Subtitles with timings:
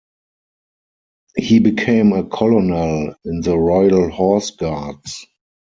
[1.37, 5.27] He became a colonel in the Royal Horse Guards.